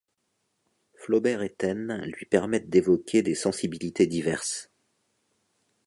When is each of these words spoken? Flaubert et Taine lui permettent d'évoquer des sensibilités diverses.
Flaubert 0.95 1.43
et 1.43 1.51
Taine 1.51 2.01
lui 2.17 2.25
permettent 2.25 2.71
d'évoquer 2.71 3.21
des 3.21 3.35
sensibilités 3.35 4.07
diverses. 4.07 4.71